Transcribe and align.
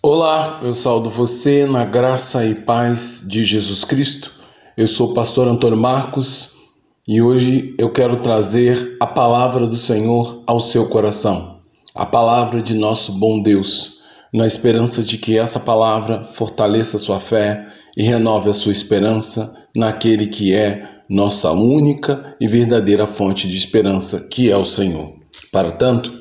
Olá, 0.00 0.60
eu 0.62 0.72
saldo 0.72 1.10
você 1.10 1.66
na 1.66 1.84
graça 1.84 2.46
e 2.46 2.54
paz 2.54 3.24
de 3.26 3.42
Jesus 3.42 3.82
Cristo. 3.82 4.30
Eu 4.76 4.86
sou 4.86 5.10
o 5.10 5.12
pastor 5.12 5.48
Antônio 5.48 5.76
Marcos 5.76 6.50
e 7.06 7.20
hoje 7.20 7.74
eu 7.76 7.90
quero 7.90 8.18
trazer 8.18 8.96
a 9.00 9.06
palavra 9.08 9.66
do 9.66 9.74
Senhor 9.74 10.44
ao 10.46 10.60
seu 10.60 10.88
coração, 10.88 11.58
a 11.96 12.06
palavra 12.06 12.62
de 12.62 12.74
nosso 12.74 13.10
bom 13.10 13.42
Deus, 13.42 13.94
na 14.32 14.46
esperança 14.46 15.02
de 15.02 15.18
que 15.18 15.36
essa 15.36 15.58
palavra 15.58 16.22
fortaleça 16.22 16.96
a 16.96 17.00
sua 17.00 17.18
fé 17.18 17.66
e 17.96 18.04
renove 18.04 18.50
a 18.50 18.54
sua 18.54 18.70
esperança 18.70 19.52
naquele 19.74 20.28
que 20.28 20.54
é 20.54 20.88
nossa 21.08 21.50
única 21.50 22.36
e 22.40 22.46
verdadeira 22.46 23.08
fonte 23.08 23.48
de 23.48 23.56
esperança, 23.56 24.28
que 24.30 24.48
é 24.48 24.56
o 24.56 24.64
Senhor. 24.64 25.12
Para 25.50 25.72
tanto, 25.72 26.17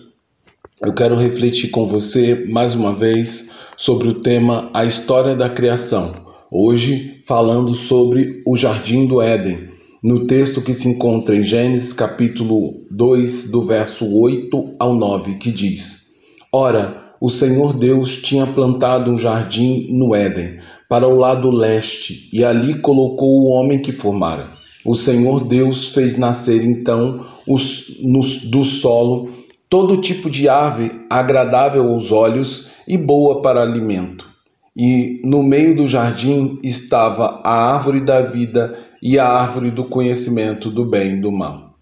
eu 0.80 0.94
quero 0.94 1.16
refletir 1.16 1.72
com 1.72 1.88
você 1.88 2.46
mais 2.48 2.76
uma 2.76 2.94
vez 2.94 3.50
sobre 3.76 4.10
o 4.10 4.14
tema 4.16 4.70
A 4.74 4.86
História 4.86 5.36
da 5.36 5.50
Criação. 5.50 6.14
Hoje, 6.52 7.20
falando 7.26 7.74
sobre 7.74 8.44
o 8.46 8.56
Jardim 8.56 9.08
do 9.08 9.20
Éden, 9.20 9.58
no 10.04 10.28
texto 10.28 10.62
que 10.62 10.76
se 10.76 10.88
encontra 10.88 11.36
em 11.36 11.44
Gênesis 11.44 11.92
capítulo 11.94 12.86
2, 12.92 13.50
do 13.50 13.64
verso 13.64 14.16
8 14.16 14.76
ao 14.78 14.94
9, 14.94 15.36
que 15.36 15.52
diz: 15.52 16.12
Ora, 16.54 17.12
o 17.20 17.32
Senhor 17.32 17.74
Deus 17.74 18.22
tinha 18.22 18.46
plantado 18.46 19.12
um 19.12 19.18
jardim 19.18 19.88
no 19.92 20.14
Éden, 20.14 20.60
para 20.88 21.08
o 21.08 21.18
lado 21.18 21.50
leste, 21.50 22.30
e 22.32 22.44
ali 22.44 22.76
colocou 22.76 23.42
o 23.42 23.48
homem 23.48 23.80
que 23.80 23.92
formara. 23.92 24.48
O 24.86 24.96
Senhor 24.96 25.44
Deus 25.44 25.90
fez 25.90 26.18
nascer 26.20 26.64
então 26.64 27.26
os, 27.48 27.98
no, 28.04 28.22
do 28.50 28.64
solo 28.64 29.37
todo 29.70 30.02
tipo 30.02 30.30
de 30.30 30.48
ave 30.48 30.92
agradável 31.10 31.90
aos 31.90 32.12
olhos 32.12 32.70
e 32.88 32.98
boa 32.98 33.42
para 33.42 33.62
alimento. 33.62 34.30
E 34.76 35.22
no 35.26 35.44
meio 35.44 35.76
do 35.76 35.88
jardim 35.88 36.60
estava 36.64 37.42
a 37.44 37.74
árvore 37.74 38.00
da 38.00 38.22
vida 38.22 38.78
e 39.02 39.20
a 39.20 39.28
árvore 39.28 39.72
do 39.72 39.84
conhecimento 39.84 40.70
do 40.70 40.86
bem 40.86 41.14
e 41.14 41.22
do 41.22 41.32
mal. 41.32 41.76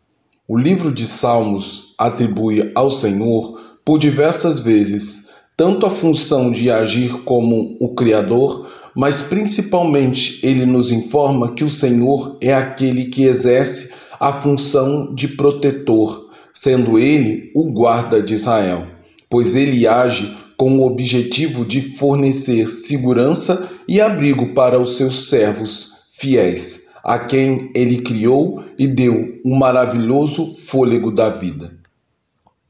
O 0.47 0.57
livro 0.57 0.91
de 0.91 1.05
Salmos 1.05 1.93
atribui 1.97 2.71
ao 2.73 2.89
Senhor, 2.89 3.59
por 3.83 3.99
diversas 3.99 4.59
vezes, 4.59 5.29
tanto 5.55 5.85
a 5.85 5.91
função 5.91 6.51
de 6.51 6.71
agir 6.71 7.23
como 7.23 7.77
o 7.79 7.93
Criador, 7.93 8.67
mas 8.95 9.23
principalmente 9.23 10.39
ele 10.45 10.65
nos 10.65 10.91
informa 10.91 11.53
que 11.53 11.63
o 11.63 11.69
Senhor 11.69 12.37
é 12.41 12.53
aquele 12.53 13.05
que 13.05 13.23
exerce 13.23 13.93
a 14.19 14.33
função 14.33 15.13
de 15.13 15.29
protetor 15.29 16.24
sendo 16.55 16.97
ele 16.97 17.51
o 17.53 17.65
guarda 17.65 18.23
de 18.23 18.33
Israel, 18.33 18.87
pois 19.29 19.55
ele 19.55 19.85
age 19.85 20.35
com 20.55 20.77
o 20.77 20.85
objetivo 20.85 21.65
de 21.65 21.81
fornecer 21.81 22.65
segurança 22.65 23.69
e 23.85 23.99
abrigo 23.99 24.53
para 24.53 24.79
os 24.79 24.95
seus 24.95 25.29
servos 25.29 25.91
fiéis, 26.17 26.87
a 27.03 27.19
quem 27.19 27.69
ele 27.75 28.01
criou 28.01 28.63
e 28.79 28.87
deu 28.87 29.37
um 29.45 29.57
maravilhoso 29.57 30.55
fôlego 30.55 31.11
da 31.11 31.29
vida. 31.29 31.73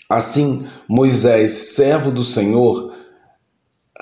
Assim, 0.09 0.65
Moisés, 0.87 1.51
servo 1.53 2.09
do 2.09 2.23
Senhor, 2.23 2.91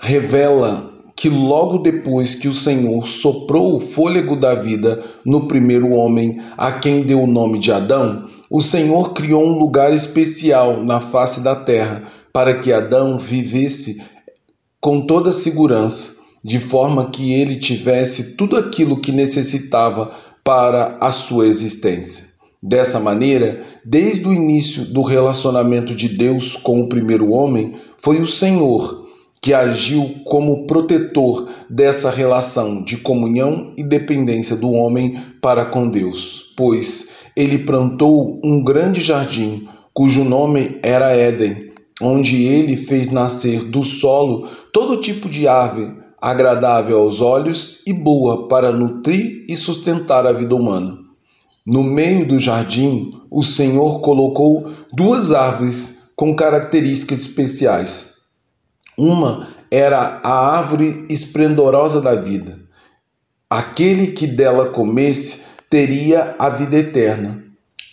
revela 0.02 0.93
que 1.24 1.30
logo 1.30 1.78
depois 1.78 2.36
que 2.36 2.50
o 2.50 2.54
Senhor 2.54 3.08
soprou 3.08 3.78
o 3.78 3.80
fôlego 3.80 4.36
da 4.36 4.54
vida 4.54 5.02
no 5.24 5.48
primeiro 5.48 5.94
homem, 5.94 6.42
a 6.58 6.70
quem 6.70 7.02
deu 7.02 7.22
o 7.22 7.26
nome 7.26 7.60
de 7.60 7.72
Adão, 7.72 8.28
o 8.50 8.62
Senhor 8.62 9.14
criou 9.14 9.42
um 9.42 9.58
lugar 9.58 9.94
especial 9.94 10.84
na 10.84 11.00
face 11.00 11.40
da 11.40 11.56
terra 11.56 12.04
para 12.34 12.56
que 12.56 12.74
Adão 12.74 13.18
vivesse 13.18 14.04
com 14.82 15.08
toda 15.08 15.32
segurança, 15.32 16.18
de 16.44 16.60
forma 16.60 17.10
que 17.10 17.32
ele 17.32 17.56
tivesse 17.56 18.36
tudo 18.36 18.58
aquilo 18.58 19.00
que 19.00 19.14
necessitava 19.14 20.12
para 20.44 20.98
a 21.00 21.10
sua 21.10 21.48
existência. 21.48 22.26
Dessa 22.62 23.00
maneira, 23.00 23.62
desde 23.86 24.28
o 24.28 24.34
início 24.34 24.84
do 24.84 25.02
relacionamento 25.02 25.96
de 25.96 26.10
Deus 26.10 26.58
com 26.58 26.82
o 26.82 26.90
primeiro 26.90 27.32
homem, 27.32 27.76
foi 27.98 28.20
o 28.20 28.28
Senhor 28.28 29.03
que 29.44 29.54
agiu 29.54 30.22
como 30.24 30.66
protetor 30.66 31.50
dessa 31.70 32.10
relação 32.10 32.82
de 32.82 32.96
comunhão 32.96 33.74
e 33.76 33.84
dependência 33.84 34.56
do 34.56 34.72
homem 34.72 35.22
para 35.42 35.66
com 35.66 35.90
Deus, 35.90 36.54
pois 36.56 37.10
ele 37.36 37.58
plantou 37.58 38.40
um 38.42 38.64
grande 38.64 39.02
jardim, 39.02 39.68
cujo 39.94 40.24
nome 40.24 40.80
era 40.82 41.12
Éden, 41.12 41.74
onde 42.02 42.46
ele 42.46 42.78
fez 42.78 43.12
nascer 43.12 43.66
do 43.66 43.84
solo 43.84 44.48
todo 44.72 45.02
tipo 45.02 45.28
de 45.28 45.46
ave, 45.46 45.92
agradável 46.22 47.02
aos 47.02 47.20
olhos 47.20 47.84
e 47.86 47.92
boa 47.92 48.48
para 48.48 48.72
nutrir 48.72 49.46
e 49.50 49.58
sustentar 49.58 50.26
a 50.26 50.32
vida 50.32 50.56
humana. 50.56 50.98
No 51.68 51.84
meio 51.84 52.26
do 52.26 52.40
jardim, 52.40 53.12
o 53.30 53.44
Senhor 53.44 54.00
colocou 54.00 54.70
duas 54.94 55.34
árvores 55.34 56.12
com 56.16 56.34
características 56.34 57.20
especiais. 57.20 58.13
Uma 58.98 59.48
era 59.72 60.20
a 60.24 60.58
árvore 60.58 61.06
esplendorosa 61.10 62.00
da 62.00 62.16
vida. 62.16 62.60
Aquele 63.50 64.08
que 64.08 64.28
dela 64.28 64.70
comesse 64.70 65.44
teria 65.70 66.36
a 66.38 66.50
vida 66.50 66.78
eterna. 66.78 67.44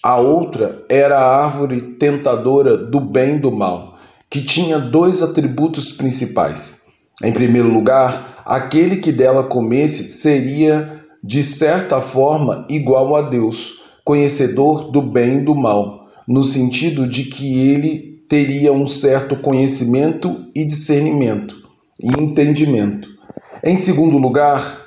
A 0.02 0.18
outra 0.18 0.84
era 0.88 1.18
a 1.18 1.44
árvore 1.44 1.80
tentadora 1.98 2.76
do 2.76 3.00
bem 3.00 3.36
e 3.36 3.38
do 3.38 3.50
mal, 3.50 3.98
que 4.28 4.42
tinha 4.42 4.78
dois 4.78 5.22
atributos 5.22 5.92
principais. 5.92 6.82
Em 7.22 7.32
primeiro 7.32 7.68
lugar, 7.68 8.42
aquele 8.46 8.96
que 8.96 9.12
dela 9.12 9.44
comesse 9.44 10.08
seria, 10.10 11.02
de 11.22 11.42
certa 11.42 12.00
forma, 12.00 12.66
igual 12.68 13.14
a 13.14 13.22
Deus, 13.22 13.82
conhecedor 14.04 14.90
do 14.90 15.02
bem 15.02 15.38
e 15.38 15.44
do 15.44 15.54
mal, 15.54 16.08
no 16.26 16.42
sentido 16.42 17.06
de 17.06 17.24
que 17.24 17.68
ele 17.70 18.09
teria 18.30 18.72
um 18.72 18.86
certo 18.86 19.34
conhecimento 19.34 20.46
e 20.54 20.64
discernimento 20.64 21.56
e 22.00 22.08
entendimento. 22.08 23.08
Em 23.62 23.76
segundo 23.76 24.16
lugar, 24.18 24.86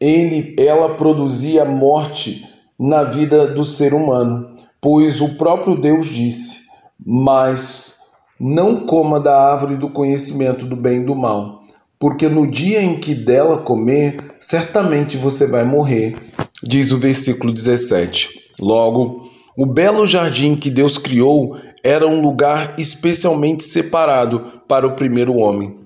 ele, 0.00 0.56
ela 0.58 0.94
produzia 0.96 1.64
morte 1.64 2.44
na 2.76 3.04
vida 3.04 3.46
do 3.46 3.64
ser 3.64 3.94
humano, 3.94 4.50
pois 4.80 5.20
o 5.20 5.36
próprio 5.36 5.80
Deus 5.80 6.08
disse: 6.08 6.62
Mas 7.06 7.98
não 8.38 8.84
coma 8.84 9.20
da 9.20 9.52
árvore 9.52 9.76
do 9.76 9.88
conhecimento 9.88 10.66
do 10.66 10.74
bem 10.74 11.02
e 11.02 11.04
do 11.04 11.14
mal, 11.14 11.62
porque 12.00 12.26
no 12.26 12.50
dia 12.50 12.82
em 12.82 12.96
que 12.96 13.14
dela 13.14 13.58
comer, 13.58 14.34
certamente 14.40 15.16
você 15.16 15.46
vai 15.46 15.64
morrer. 15.64 16.16
Diz 16.64 16.90
o 16.90 16.98
versículo 16.98 17.52
17. 17.52 18.40
Logo, 18.60 19.30
o 19.56 19.66
belo 19.66 20.04
jardim 20.04 20.56
que 20.56 20.68
Deus 20.68 20.98
criou 20.98 21.56
era 21.82 22.06
um 22.06 22.20
lugar 22.20 22.74
especialmente 22.78 23.64
separado 23.64 24.62
para 24.68 24.86
o 24.86 24.96
primeiro 24.96 25.36
homem 25.36 25.82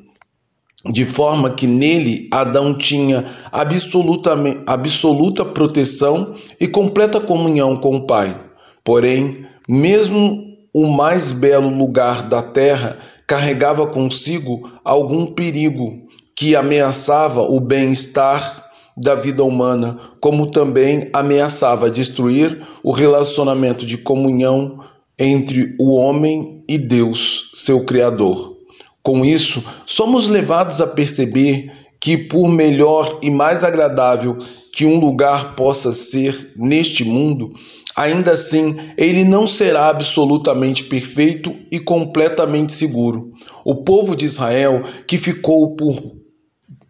de 0.92 1.04
forma 1.04 1.50
que 1.50 1.66
nele 1.66 2.28
Adão 2.30 2.74
tinha 2.74 3.24
absolutamente, 3.50 4.60
absoluta 4.66 5.44
proteção 5.44 6.34
e 6.60 6.66
completa 6.66 7.20
comunhão 7.20 7.76
com 7.76 7.96
o 7.96 8.06
Pai. 8.06 8.36
Porém, 8.84 9.46
mesmo 9.68 10.44
o 10.72 10.86
mais 10.86 11.32
belo 11.32 11.68
lugar 11.68 12.28
da 12.28 12.42
terra 12.42 12.98
carregava 13.26 13.86
consigo 13.86 14.70
algum 14.84 15.26
perigo 15.26 16.06
que 16.36 16.54
ameaçava 16.54 17.40
o 17.42 17.58
bem-estar 17.58 18.64
da 18.96 19.14
vida 19.14 19.42
humana, 19.42 19.98
como 20.20 20.50
também 20.50 21.10
ameaçava 21.12 21.90
destruir 21.90 22.62
o 22.82 22.92
relacionamento 22.92 23.84
de 23.84 23.98
comunhão 23.98 24.78
entre 25.18 25.74
o 25.80 25.94
homem 25.94 26.62
e 26.68 26.76
Deus, 26.76 27.52
seu 27.54 27.84
Criador. 27.84 28.56
Com 29.02 29.24
isso, 29.24 29.62
somos 29.86 30.26
levados 30.28 30.80
a 30.80 30.86
perceber 30.86 31.70
que, 32.00 32.16
por 32.16 32.48
melhor 32.48 33.18
e 33.22 33.30
mais 33.30 33.64
agradável 33.64 34.36
que 34.72 34.84
um 34.84 34.98
lugar 34.98 35.54
possa 35.54 35.92
ser 35.92 36.52
neste 36.56 37.04
mundo, 37.04 37.54
ainda 37.94 38.32
assim 38.32 38.76
ele 38.98 39.24
não 39.24 39.46
será 39.46 39.88
absolutamente 39.88 40.84
perfeito 40.84 41.54
e 41.70 41.80
completamente 41.80 42.72
seguro. 42.72 43.32
O 43.64 43.76
povo 43.76 44.14
de 44.14 44.26
Israel, 44.26 44.82
que 45.06 45.18
ficou 45.18 45.74
por 45.76 46.16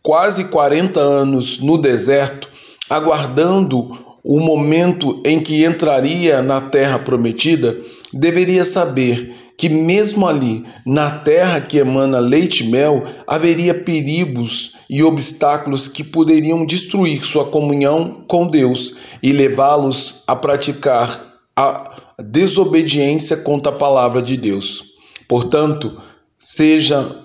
quase 0.02 0.46
40 0.46 0.98
anos 0.98 1.60
no 1.60 1.78
deserto, 1.78 2.48
aguardando 2.90 4.05
o 4.28 4.40
momento 4.40 5.22
em 5.24 5.38
que 5.38 5.64
entraria 5.64 6.42
na 6.42 6.60
terra 6.60 6.98
prometida, 6.98 7.78
deveria 8.12 8.64
saber 8.64 9.32
que, 9.56 9.68
mesmo 9.68 10.26
ali, 10.26 10.64
na 10.84 11.08
terra 11.08 11.60
que 11.60 11.78
emana 11.78 12.18
leite 12.18 12.64
e 12.64 12.68
mel, 12.68 13.04
haveria 13.24 13.72
perigos 13.72 14.72
e 14.90 15.00
obstáculos 15.00 15.86
que 15.86 16.02
poderiam 16.02 16.66
destruir 16.66 17.24
sua 17.24 17.44
comunhão 17.44 18.24
com 18.26 18.48
Deus 18.48 18.96
e 19.22 19.32
levá-los 19.32 20.24
a 20.26 20.34
praticar 20.34 21.24
a 21.54 21.94
desobediência 22.18 23.36
contra 23.36 23.70
a 23.70 23.76
palavra 23.76 24.20
de 24.20 24.36
Deus. 24.36 24.86
Portanto, 25.28 26.02
seja 26.36 27.22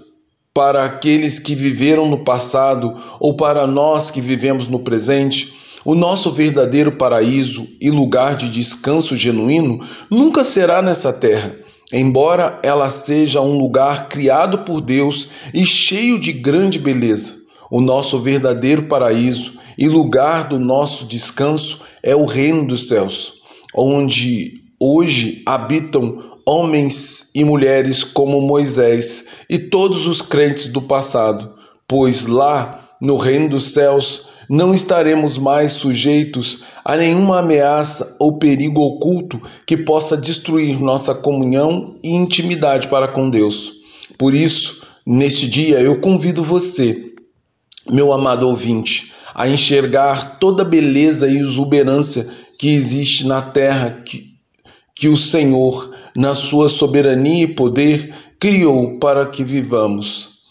para 0.54 0.86
aqueles 0.86 1.40
que 1.40 1.56
viveram 1.56 2.08
no 2.08 2.24
passado 2.24 2.96
ou 3.20 3.36
para 3.36 3.66
nós 3.66 4.12
que 4.12 4.22
vivemos 4.22 4.68
no 4.68 4.80
presente, 4.80 5.61
o 5.84 5.96
nosso 5.96 6.32
verdadeiro 6.32 6.94
paraíso 6.94 7.68
e 7.80 7.90
lugar 7.90 8.36
de 8.36 8.50
descanso 8.50 9.16
genuíno 9.16 9.80
nunca 10.10 10.44
será 10.44 10.82
nessa 10.82 11.12
terra. 11.12 11.56
Embora 11.92 12.60
ela 12.64 12.90
seja 12.90 13.42
um 13.42 13.58
lugar 13.58 14.08
criado 14.08 14.60
por 14.60 14.80
Deus 14.80 15.30
e 15.54 15.66
cheio 15.66 16.20
de 16.20 16.32
grande 16.32 16.80
beleza, 16.80 17.34
o 17.70 17.82
nosso 17.82 18.20
verdadeiro 18.20 18.84
paraíso 18.84 19.54
e 19.78 19.88
lugar 19.88 20.48
do 20.48 20.60
nosso 20.60 21.06
descanso 21.06 21.82
é 22.04 22.16
o 22.16 22.26
reino 22.26 22.66
dos 22.66 22.88
céus, 22.88 23.34
onde 23.76 24.62
hoje 24.80 25.42
habitam 25.46 26.32
homens 26.46 27.30
e 27.36 27.44
mulheres 27.44 28.04
como 28.04 28.42
Moisés 28.42 29.28
e 29.50 29.60
todos 29.60 30.08
os 30.08 30.22
crentes 30.22 30.68
do 30.68 30.82
passado, 30.82 31.54
pois 31.88 32.26
lá, 32.26 32.90
no 33.02 33.18
reino 33.18 33.50
dos 33.50 33.72
céus, 33.72 34.31
não 34.52 34.76
estaremos 34.76 35.38
mais 35.38 35.72
sujeitos 35.72 36.64
a 36.84 36.98
nenhuma 36.98 37.40
ameaça 37.40 38.18
ou 38.20 38.38
perigo 38.38 38.82
oculto 38.82 39.42
que 39.66 39.78
possa 39.78 40.18
destruir 40.18 40.82
nossa 40.82 41.16
comunhão 41.16 41.96
e 42.04 42.10
intimidade 42.10 42.90
para 42.90 43.08
com 43.08 43.30
Deus. 43.30 43.72
Por 44.18 44.34
isso, 44.34 44.86
neste 45.06 45.48
dia, 45.48 45.80
eu 45.80 46.02
convido 46.02 46.44
você, 46.44 47.14
meu 47.90 48.12
amado 48.12 48.46
ouvinte, 48.46 49.14
a 49.34 49.48
enxergar 49.48 50.38
toda 50.38 50.64
a 50.64 50.66
beleza 50.66 51.30
e 51.30 51.38
exuberância 51.38 52.28
que 52.60 52.72
existe 52.72 53.26
na 53.26 53.42
terra 53.42 54.02
que 54.04 54.30
que 54.94 55.08
o 55.08 55.18
Senhor, 55.18 55.96
na 56.16 56.36
sua 56.36 56.70
soberania 56.70 57.46
e 57.46 57.56
poder, 57.56 58.14
criou 58.38 59.00
para 59.00 59.26
que 59.26 59.44
vivamos, 59.44 60.42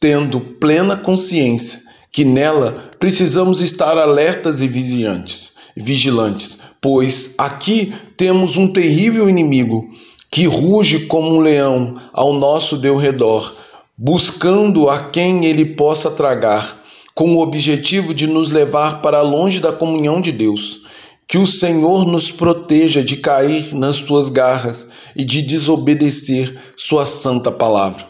tendo 0.00 0.40
plena 0.40 0.96
consciência 0.96 1.89
que 2.12 2.24
nela 2.24 2.92
precisamos 2.98 3.60
estar 3.60 3.96
alertas 3.96 4.60
e 4.60 4.68
vigilantes, 4.68 5.52
vigilantes, 5.76 6.58
pois 6.80 7.34
aqui 7.38 7.92
temos 8.16 8.56
um 8.56 8.72
terrível 8.72 9.28
inimigo 9.28 9.88
que 10.30 10.46
ruge 10.46 11.06
como 11.06 11.34
um 11.34 11.40
leão 11.40 11.96
ao 12.12 12.32
nosso 12.32 12.76
redor, 12.96 13.52
buscando 13.96 14.88
a 14.88 14.98
quem 15.10 15.44
ele 15.44 15.64
possa 15.64 16.10
tragar, 16.10 16.78
com 17.14 17.34
o 17.34 17.40
objetivo 17.40 18.14
de 18.14 18.26
nos 18.26 18.50
levar 18.50 19.02
para 19.02 19.20
longe 19.20 19.60
da 19.60 19.72
comunhão 19.72 20.20
de 20.20 20.32
Deus. 20.32 20.82
Que 21.26 21.36
o 21.36 21.46
Senhor 21.46 22.06
nos 22.06 22.30
proteja 22.30 23.04
de 23.04 23.16
cair 23.16 23.74
nas 23.74 23.98
tuas 23.98 24.28
garras 24.28 24.88
e 25.14 25.24
de 25.24 25.42
desobedecer 25.42 26.56
Sua 26.76 27.06
santa 27.06 27.52
palavra. 27.52 28.06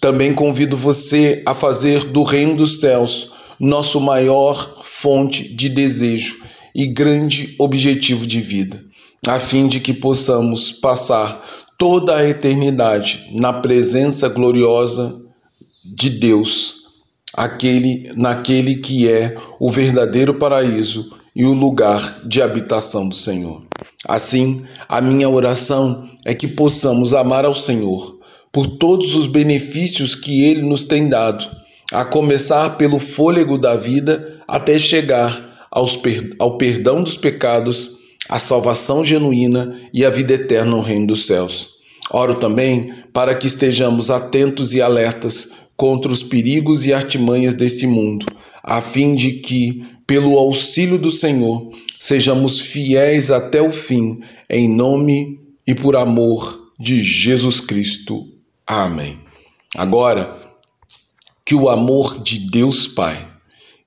Também 0.00 0.34
convido 0.34 0.76
você 0.76 1.42
a 1.44 1.54
fazer 1.54 2.04
do 2.04 2.22
Reino 2.22 2.56
dos 2.56 2.80
Céus 2.80 3.33
nosso 3.58 4.00
maior 4.00 4.82
fonte 4.82 5.54
de 5.54 5.68
desejo 5.68 6.36
e 6.74 6.86
grande 6.86 7.54
objetivo 7.58 8.26
de 8.26 8.40
vida, 8.40 8.84
a 9.26 9.38
fim 9.38 9.66
de 9.66 9.80
que 9.80 9.92
possamos 9.92 10.72
passar 10.72 11.42
toda 11.78 12.16
a 12.16 12.28
eternidade 12.28 13.28
na 13.32 13.52
presença 13.52 14.28
gloriosa 14.28 15.20
de 15.84 16.10
Deus, 16.10 16.84
aquele 17.34 18.10
naquele 18.16 18.76
que 18.76 19.08
é 19.08 19.36
o 19.60 19.70
verdadeiro 19.70 20.34
paraíso 20.34 21.12
e 21.34 21.44
o 21.44 21.52
lugar 21.52 22.20
de 22.24 22.40
habitação 22.40 23.08
do 23.08 23.14
Senhor. 23.14 23.62
Assim, 24.06 24.64
a 24.88 25.00
minha 25.00 25.28
oração 25.28 26.08
é 26.24 26.34
que 26.34 26.46
possamos 26.46 27.12
amar 27.12 27.44
ao 27.44 27.54
Senhor 27.54 28.18
por 28.52 28.66
todos 28.78 29.16
os 29.16 29.26
benefícios 29.26 30.14
que 30.14 30.44
Ele 30.44 30.62
nos 30.62 30.84
tem 30.84 31.08
dado, 31.08 31.44
a 31.94 32.04
começar 32.04 32.70
pelo 32.70 32.98
fôlego 32.98 33.56
da 33.56 33.76
vida 33.76 34.42
até 34.48 34.78
chegar 34.78 35.68
aos, 35.70 35.96
ao 36.40 36.58
perdão 36.58 37.02
dos 37.02 37.16
pecados, 37.16 37.98
a 38.28 38.38
salvação 38.38 39.04
genuína 39.04 39.78
e 39.92 40.04
a 40.04 40.10
vida 40.10 40.34
eterna 40.34 40.72
no 40.72 40.80
reino 40.80 41.06
dos 41.06 41.26
céus. 41.26 41.74
Oro 42.10 42.34
também 42.34 42.92
para 43.12 43.34
que 43.34 43.46
estejamos 43.46 44.10
atentos 44.10 44.74
e 44.74 44.82
alertas 44.82 45.52
contra 45.76 46.10
os 46.10 46.22
perigos 46.22 46.84
e 46.84 46.92
artimanhas 46.92 47.54
deste 47.54 47.86
mundo, 47.86 48.26
a 48.62 48.80
fim 48.80 49.14
de 49.14 49.34
que 49.34 49.84
pelo 50.06 50.36
auxílio 50.36 50.98
do 50.98 51.12
Senhor, 51.12 51.70
sejamos 51.98 52.60
fiéis 52.60 53.30
até 53.30 53.62
o 53.62 53.70
fim, 53.70 54.20
em 54.50 54.68
nome 54.68 55.40
e 55.66 55.74
por 55.74 55.94
amor 55.94 56.72
de 56.78 57.02
Jesus 57.02 57.60
Cristo. 57.60 58.26
Amém. 58.66 59.18
Agora, 59.76 60.44
que 61.44 61.54
o 61.54 61.68
amor 61.68 62.22
de 62.22 62.38
Deus 62.50 62.86
Pai, 62.86 63.26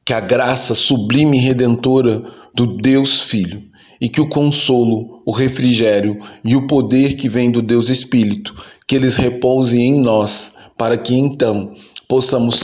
que 0.06 0.14
a 0.14 0.20
graça 0.20 0.76
sublime 0.76 1.38
e 1.38 1.42
redentora 1.42 2.24
do 2.54 2.78
Deus 2.78 3.22
Filho, 3.22 3.64
e 4.00 4.08
que 4.08 4.22
o 4.22 4.30
consolo, 4.30 5.22
o 5.26 5.32
refrigério 5.32 6.20
e 6.46 6.56
o 6.56 6.68
poder 6.68 7.16
que 7.16 7.28
vem 7.28 7.50
do 7.50 7.62
Deus 7.62 7.90
Espírito, 7.90 8.56
que 8.88 8.96
eles 8.96 9.16
repousem 9.16 9.82
em 9.82 10.00
nós, 10.00 10.56
para 10.78 10.98
que 10.98 11.16
então 11.16 11.76
possamos 12.08 12.64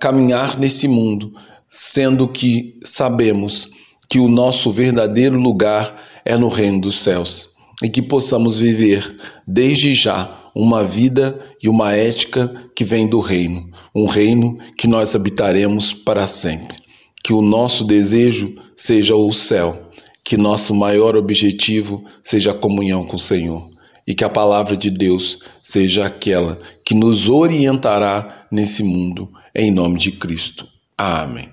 caminhar 0.00 0.58
nesse 0.58 0.88
mundo 0.88 1.32
sendo 1.68 2.28
que 2.28 2.78
sabemos 2.84 3.70
que 4.08 4.20
o 4.20 4.28
nosso 4.28 4.70
verdadeiro 4.70 5.36
lugar 5.36 6.00
é 6.24 6.36
no 6.36 6.48
reino 6.48 6.82
dos 6.82 7.00
céus 7.00 7.54
e 7.82 7.88
que 7.88 8.00
possamos 8.00 8.60
viver 8.60 9.16
desde 9.44 9.92
já 9.92 10.43
uma 10.54 10.84
vida 10.84 11.40
e 11.62 11.68
uma 11.68 11.92
ética 11.92 12.52
que 12.74 12.84
vem 12.84 13.08
do 13.08 13.20
reino, 13.20 13.68
um 13.94 14.06
reino 14.06 14.58
que 14.78 14.86
nós 14.86 15.14
habitaremos 15.14 15.92
para 15.92 16.26
sempre. 16.26 16.76
Que 17.22 17.32
o 17.32 17.42
nosso 17.42 17.84
desejo 17.84 18.54
seja 18.76 19.16
o 19.16 19.32
céu, 19.32 19.90
que 20.22 20.36
nosso 20.36 20.74
maior 20.74 21.16
objetivo 21.16 22.04
seja 22.22 22.52
a 22.52 22.54
comunhão 22.54 23.04
com 23.04 23.16
o 23.16 23.18
Senhor 23.18 23.70
e 24.06 24.14
que 24.14 24.24
a 24.24 24.28
palavra 24.28 24.76
de 24.76 24.90
Deus 24.90 25.40
seja 25.62 26.06
aquela 26.06 26.58
que 26.84 26.94
nos 26.94 27.28
orientará 27.28 28.46
nesse 28.50 28.82
mundo, 28.82 29.30
em 29.54 29.70
nome 29.70 29.98
de 29.98 30.12
Cristo. 30.12 30.68
Amém. 30.96 31.48